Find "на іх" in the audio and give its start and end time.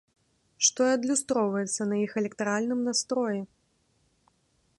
1.91-2.11